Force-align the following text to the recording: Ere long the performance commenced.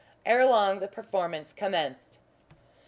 Ere 0.25 0.47
long 0.47 0.79
the 0.79 0.87
performance 0.87 1.53
commenced. 1.53 2.17